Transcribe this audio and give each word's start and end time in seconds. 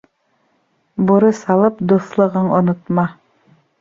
Бурыс 1.11 1.43
алып, 1.55 1.83
дуҫлығың 1.91 2.51
онотма. 2.61 3.05